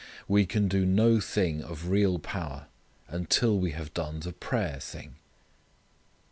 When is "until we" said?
3.07-3.73